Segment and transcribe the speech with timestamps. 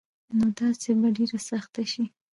[0.37, 2.03] نو داسي به ډيره سخته شي